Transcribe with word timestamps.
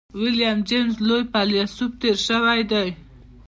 ويليم 0.19 0.57
جېمز 0.67 0.95
لوی 1.07 1.23
فيلسوف 1.31 1.91
تېر 2.01 2.17
شوی 2.27 2.61
دی. 2.71 2.87